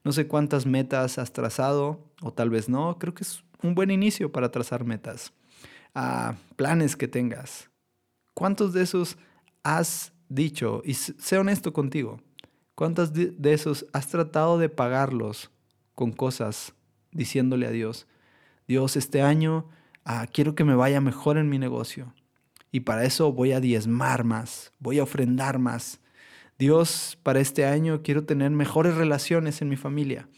[0.04, 2.98] No sé cuántas metas has trazado, o tal vez no.
[2.98, 5.32] Creo que es un buen inicio para trazar metas.
[5.94, 7.70] Ah, planes que tengas.
[8.34, 9.18] ¿Cuántos de esos
[9.62, 10.82] has dicho?
[10.84, 12.20] Y sé honesto contigo.
[12.82, 15.52] ¿Cuántos de esos has tratado de pagarlos
[15.94, 16.74] con cosas
[17.12, 18.08] diciéndole a Dios,
[18.66, 19.68] Dios, este año
[20.04, 22.12] ah, quiero que me vaya mejor en mi negocio
[22.72, 26.00] y para eso voy a diezmar más, voy a ofrendar más.
[26.58, 30.28] Dios, para este año quiero tener mejores relaciones en mi familia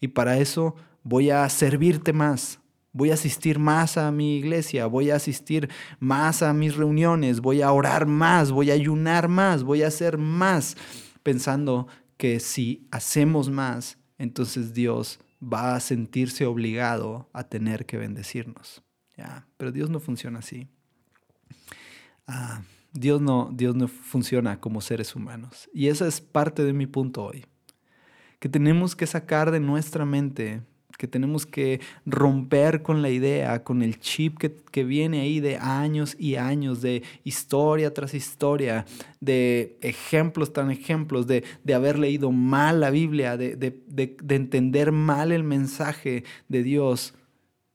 [0.00, 2.60] y para eso voy a servirte más,
[2.94, 7.60] voy a asistir más a mi iglesia, voy a asistir más a mis reuniones, voy
[7.60, 10.78] a orar más, voy a ayunar más, voy a hacer más
[11.22, 18.82] pensando que si hacemos más, entonces Dios va a sentirse obligado a tener que bendecirnos.
[19.56, 20.68] Pero Dios no funciona así.
[22.26, 25.68] Ah, Dios, no, Dios no funciona como seres humanos.
[25.72, 27.46] Y esa es parte de mi punto hoy.
[28.38, 30.62] Que tenemos que sacar de nuestra mente
[30.98, 36.16] que tenemos que romper con la idea, con el chip que, viene ahí de años
[36.18, 38.84] y años, de historia tras historia,
[39.20, 45.44] de ejemplos tras ejemplos, de, haber leído mal la Biblia, de, de, entender mal el
[45.44, 47.14] mensaje de Dios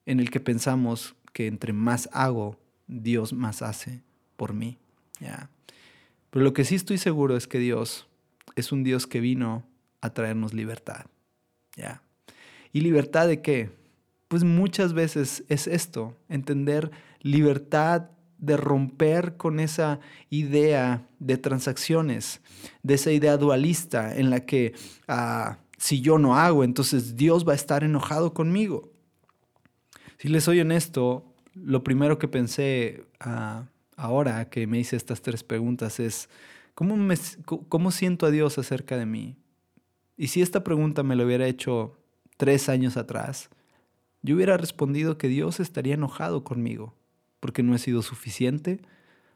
[0.05, 4.01] en el que pensamos que entre más hago, Dios más hace
[4.35, 4.77] por mí.
[5.19, 5.49] ¿ya?
[6.29, 8.07] Pero lo que sí estoy seguro es que Dios
[8.55, 9.65] es un Dios que vino
[10.01, 11.05] a traernos libertad.
[11.75, 12.01] ¿ya?
[12.75, 13.69] ¿Y libertad de qué?
[14.27, 22.41] Pues muchas veces es esto, entender libertad de romper con esa idea de transacciones,
[22.83, 24.73] de esa idea dualista en la que
[25.07, 28.91] ah, si yo no hago, entonces Dios va a estar enojado conmigo.
[30.17, 35.45] Si les soy honesto, lo primero que pensé ah, ahora que me hice estas tres
[35.45, 36.27] preguntas es,
[36.73, 37.15] ¿cómo, me,
[37.69, 39.37] ¿cómo siento a Dios acerca de mí?
[40.17, 41.95] Y si esta pregunta me lo hubiera hecho
[42.37, 43.49] tres años atrás,
[44.21, 46.95] yo hubiera respondido que Dios estaría enojado conmigo,
[47.39, 48.79] porque no he sido suficiente,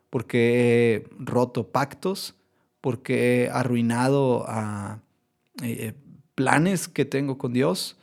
[0.09, 2.35] porque he roto pactos,
[2.81, 5.01] porque he arruinado a,
[5.61, 5.93] eh,
[6.35, 7.97] planes que tengo con Dios,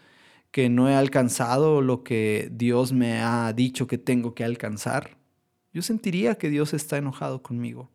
[0.51, 5.17] que no he alcanzado lo que Dios me ha dicho que tengo que alcanzar.
[5.73, 7.91] Yo sentiría que Dios está enojado conmigo.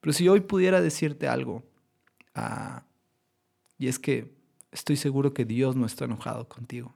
[0.00, 1.62] Pero si hoy pudiera decirte algo,
[2.34, 2.84] Ah,
[3.78, 4.32] y es que
[4.72, 6.94] estoy seguro que Dios no está enojado contigo.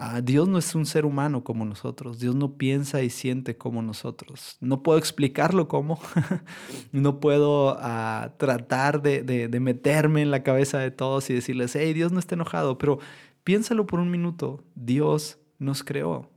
[0.00, 2.20] Ah, Dios no es un ser humano como nosotros.
[2.20, 4.56] Dios no piensa y siente como nosotros.
[4.60, 6.00] No puedo explicarlo cómo.
[6.92, 11.92] no puedo ah, tratar de, de, meterme en la cabeza de todos y decirles, hey,
[11.94, 12.78] Dios no está enojado.
[12.78, 13.00] Pero
[13.42, 14.62] piénsalo por un minuto.
[14.76, 16.30] Dios nos creó.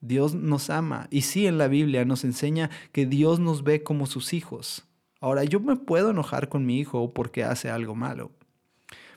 [0.00, 1.06] Dios nos ama.
[1.12, 4.84] Y sí, en la Biblia nos enseña que Dios nos ve como sus hijos.
[5.20, 8.32] Ahora, yo me puedo enojar con mi hijo porque hace algo malo.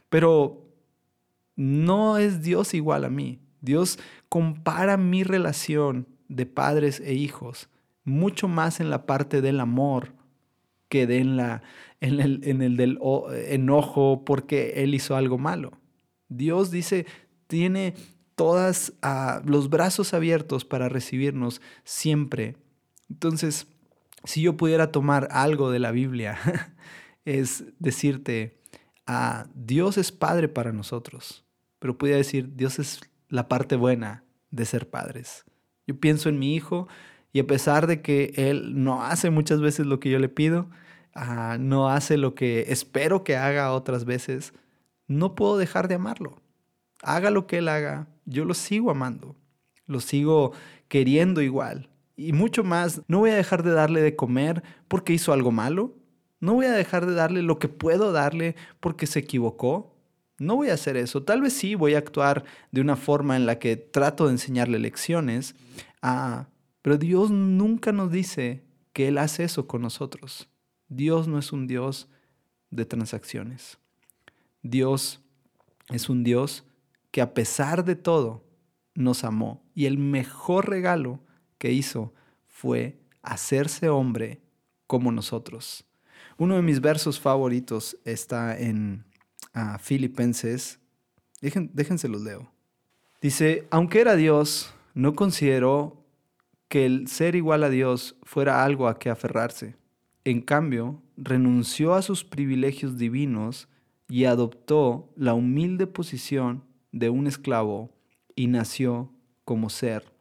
[0.09, 0.65] Pero
[1.55, 3.39] no es Dios igual a mí.
[3.61, 7.69] Dios compara mi relación de padres e hijos
[8.09, 10.13] mucho más en la parte del amor
[10.89, 11.61] que en, la,
[12.01, 12.99] en, el, en el del
[13.47, 15.73] enojo porque Él hizo algo malo.
[16.27, 17.05] Dios dice,
[17.47, 17.93] tiene
[18.35, 22.57] todos ah, los brazos abiertos para recibirnos siempre.
[23.09, 23.67] Entonces,
[24.23, 26.37] si yo pudiera tomar algo de la Biblia,
[27.25, 28.58] es decirte,
[29.55, 31.45] Dios es Padre para nosotros,
[31.79, 35.45] pero pudiera decir, Dios es la parte buena de ser padres.
[35.87, 36.87] Yo pienso en mi hijo
[37.31, 40.69] y a pesar de que él no hace muchas veces lo que yo le pido,
[41.13, 44.53] ah, no hace lo que espero que haga otras veces,
[45.07, 46.41] no puedo dejar de amarlo.
[47.01, 49.35] Haga lo que él haga, yo lo sigo amando,
[49.85, 50.51] lo sigo
[50.87, 51.89] queriendo igual.
[52.15, 55.95] Y mucho más, no voy a dejar de darle de comer porque hizo algo malo.
[56.39, 59.95] No voy a dejar de darle lo que puedo darle porque se equivocó.
[60.37, 61.23] No voy a hacer eso.
[61.23, 64.79] Tal vez sí voy a actuar de una forma en la que trato de enseñarle
[64.79, 65.55] lecciones.
[66.01, 66.47] Ah,
[66.81, 70.47] pero Dios nunca nos dice que Él hace eso con nosotros.
[70.87, 72.07] Dios no es un Dios
[72.71, 73.77] de transacciones.
[74.61, 75.21] Dios
[75.89, 76.65] es un Dios
[77.11, 78.45] que a pesar de todo
[78.95, 79.63] nos amó.
[79.73, 81.19] Y el mejor regalo
[81.57, 82.13] que hizo
[82.47, 84.41] fue hacerse hombre
[84.87, 85.85] como nosotros.
[86.39, 89.03] Uno de mis versos favoritos está en
[89.53, 90.79] a Filipenses,
[91.41, 92.49] déjense los leo.
[93.21, 96.05] Dice, aunque era Dios, no consideró
[96.69, 99.75] que el ser igual a Dios fuera algo a que aferrarse.
[100.23, 103.67] En cambio, renunció a sus privilegios divinos
[104.07, 107.89] y adoptó la humilde posición de un esclavo
[108.33, 109.11] y nació
[109.43, 110.13] como ser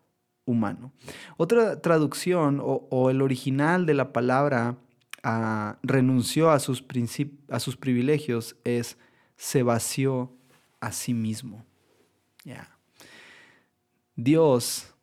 [0.44, 0.92] humano.
[1.36, 4.78] Otra traducción o, el original de la palabra
[5.22, 6.84] ah, renunció a sus,
[7.48, 8.98] a sus privilegios es
[9.36, 10.32] se vació
[10.80, 11.64] a sí mismo.
[14.16, 14.94] Dios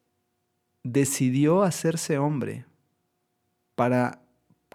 [0.83, 2.65] decidió hacerse hombre
[3.75, 4.21] para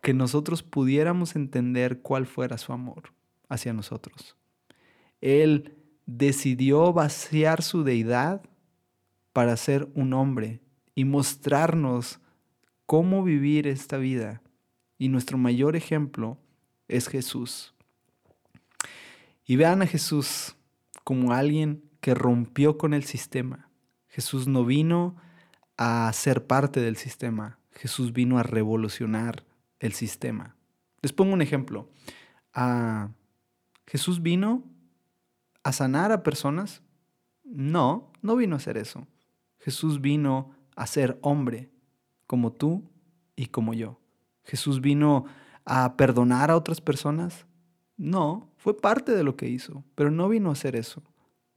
[0.02, 3.12] que nosotros pudiéramos entender cuál fuera su amor
[3.48, 4.36] hacia nosotros.
[5.20, 5.76] Él
[6.06, 8.42] decidió vaciar su deidad
[9.32, 10.60] para ser un hombre
[10.94, 12.18] y mostrarnos
[12.86, 14.42] cómo vivir esta vida.
[15.00, 16.36] Y nuestro mayor ejemplo
[16.86, 17.74] es Jesús.
[19.46, 20.56] Y vean a Jesús
[21.04, 23.70] como alguien que rompió con el sistema.
[24.08, 25.16] Jesús no vino
[25.78, 29.46] a ser parte del sistema, Jesús vino a revolucionar
[29.78, 30.54] el sistema.
[31.00, 31.88] Les pongo un ejemplo.
[32.52, 33.08] Ah,
[33.86, 34.64] ¿Jesús vino
[35.62, 36.82] a sanar a personas?
[37.42, 39.06] No, no vino a hacer eso.
[39.60, 41.70] Jesús vino a ser hombre,
[42.26, 42.84] como tú
[43.34, 43.99] y como yo.
[44.50, 45.26] Jesús vino
[45.64, 47.46] a perdonar a otras personas.
[47.96, 51.04] No, fue parte de lo que hizo, pero no vino a hacer eso.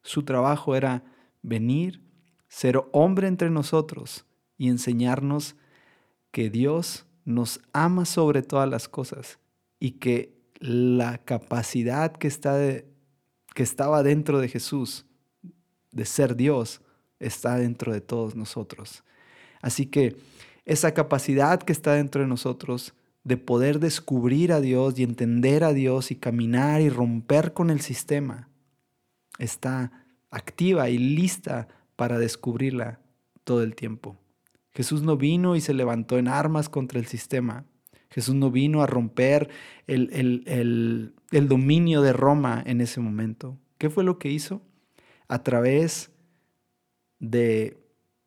[0.03, 1.03] Su trabajo era
[1.41, 2.03] venir,
[2.47, 4.27] ser hombre entre nosotros
[4.59, 5.55] y enseñarnos
[6.29, 9.39] que Dios nos ama sobre todas las cosas
[9.79, 12.55] y que la capacidad que, está
[13.55, 15.07] que estaba dentro de Jesús
[15.91, 16.81] de ser Dios
[17.19, 19.03] está dentro de todos nosotros.
[19.63, 20.15] Así que
[20.65, 25.73] esa capacidad que está dentro de nosotros de poder descubrir a Dios y entender a
[25.73, 28.49] Dios y caminar y romper con el sistema,
[29.39, 29.91] está
[30.29, 32.99] activa y lista para descubrirla
[33.43, 34.17] todo el tiempo.
[34.71, 37.65] Jesús no vino y se levantó en armas contra el sistema.
[38.09, 39.49] Jesús no vino a romper
[39.87, 40.09] el,
[41.31, 43.57] el, dominio de Roma en ese momento.
[43.77, 44.61] ¿Qué fue lo que hizo?
[45.27, 46.11] A través
[47.19, 47.77] de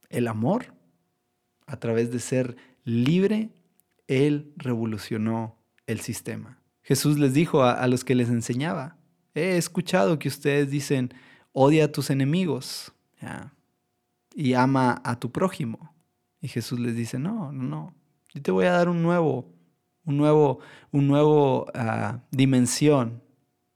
[0.09, 0.76] el amor,
[1.67, 3.51] a través de ser libre
[4.07, 5.57] él revolucionó
[5.87, 6.61] el sistema.
[6.83, 8.97] Jesús les dijo a, los que les enseñaba,
[9.35, 11.13] he escuchado que ustedes dicen,
[11.53, 12.93] odia a tus enemigos
[14.35, 15.93] y ama a tu prójimo.
[16.41, 17.95] Y Jesús les dice, no, no, no,
[18.33, 19.53] yo te voy a dar un nuevo,
[20.05, 20.61] un nuevo,
[20.93, 23.23] un nuevo ah, dimensión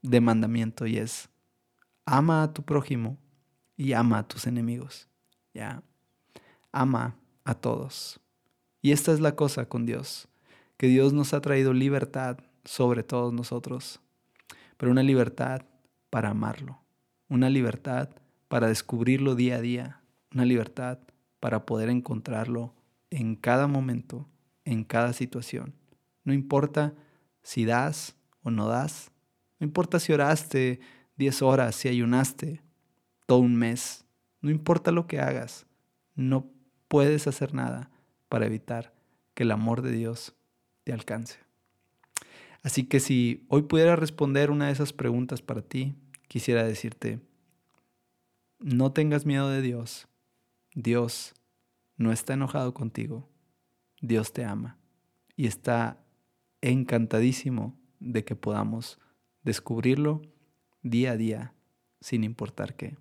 [0.01, 1.29] de mandamiento y es,
[2.05, 3.17] ama a tu prójimo
[3.75, 5.09] y ama a tus enemigos.
[5.53, 5.83] ¿ya?
[6.71, 7.17] Ama
[7.51, 8.19] a todos.
[8.81, 10.27] Y esta es la cosa con Dios,
[10.77, 13.99] que Dios nos ha traído libertad sobre todos nosotros.
[14.77, 15.61] pero una libertad
[16.09, 16.81] para amarlo,
[17.29, 18.09] una libertad
[18.47, 20.01] para descubrirlo día a día,
[20.33, 20.97] una libertad
[21.39, 22.73] para poder encontrarlo
[23.11, 24.27] en cada momento,
[24.65, 25.75] en cada situación.
[26.23, 26.95] No importa
[27.43, 29.11] si das o no das,
[29.59, 30.79] no importa si oraste
[31.17, 32.63] 10 horas, si ayunaste
[33.27, 34.03] todo un mes,
[34.41, 35.67] no importa lo que hagas,
[36.15, 36.49] no
[36.91, 37.89] puedes hacer nada
[38.27, 38.93] para evitar
[39.33, 40.35] que el amor de Dios
[40.83, 41.39] te alcance.
[42.63, 45.95] Así que si hoy pudiera responder una de esas preguntas para ti,
[46.27, 47.21] quisiera decirte,
[48.59, 50.09] no tengas miedo de Dios.
[50.75, 51.33] Dios
[51.95, 53.29] no está enojado contigo.
[54.01, 54.77] Dios te ama
[55.37, 55.97] y está
[56.59, 58.99] encantadísimo de que podamos
[59.43, 60.23] descubrirlo
[60.81, 61.53] día a día,
[62.01, 62.97] sin importar qué.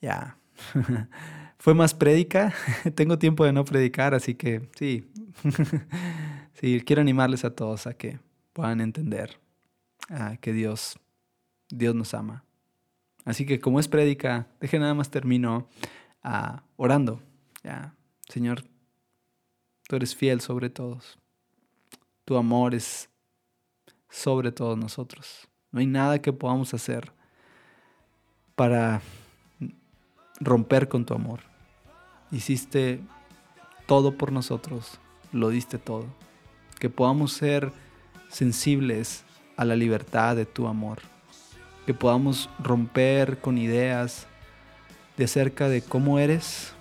[0.00, 0.38] Ya,
[1.60, 2.54] fue más prédica.
[2.94, 5.06] Tengo tiempo de no predicar, así que sí.
[6.54, 8.18] sí, quiero animarles a todos a que
[8.54, 9.38] puedan entender
[10.40, 10.98] que Dios,
[11.68, 12.44] Dios nos ama.
[13.24, 15.68] Así que como es prédica, deje nada más termino
[16.24, 17.22] uh, orando.
[17.62, 17.94] Ya,
[18.28, 18.64] Señor,
[19.86, 21.18] tú eres fiel sobre todos.
[22.24, 23.10] Tu amor es
[24.08, 25.46] sobre todos nosotros.
[25.70, 27.12] No hay nada que podamos hacer
[28.56, 29.02] para
[30.40, 31.49] romper con tu amor.
[32.32, 33.00] Hiciste
[33.86, 35.00] todo por nosotros,
[35.32, 36.06] lo diste todo.
[36.78, 37.72] Que podamos ser
[38.28, 39.24] sensibles
[39.56, 40.98] a la libertad de tu amor.
[41.86, 44.26] Que podamos romper con ideas
[45.16, 46.72] de acerca de cómo eres,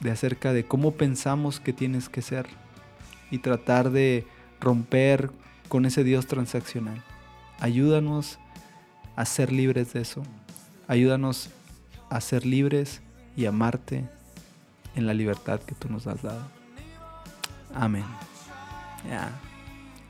[0.00, 2.46] de acerca de cómo pensamos que tienes que ser
[3.30, 4.26] y tratar de
[4.60, 5.30] romper
[5.68, 7.02] con ese Dios transaccional.
[7.58, 8.38] Ayúdanos
[9.16, 10.22] a ser libres de eso.
[10.88, 11.50] Ayúdanos
[12.10, 13.00] a ser libres
[13.34, 14.04] y amarte
[14.96, 16.42] en la libertad que tú nos has dado.
[17.74, 18.04] Amén.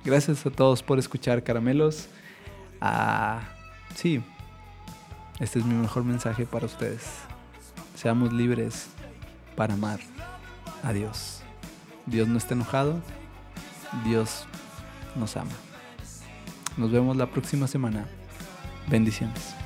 [0.05, 2.09] Gracias a todos por escuchar, caramelos.
[2.81, 3.41] Ah,
[3.95, 4.23] sí,
[5.41, 7.03] este es mi mejor mensaje para ustedes.
[7.95, 8.89] Seamos libres
[9.57, 10.01] para amar
[10.83, 11.43] a Dios.
[12.07, 13.01] Dios no está enojado,
[14.05, 14.47] Dios
[15.17, 15.51] nos ama.
[16.77, 18.07] Nos vemos la próxima semana.
[18.89, 19.66] Bendiciones.